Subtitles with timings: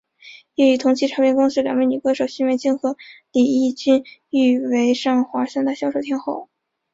[0.55, 2.97] 也与同期唱片公司两位女歌手许美静和
[3.31, 6.49] 李翊君誉为上华三大销售天后。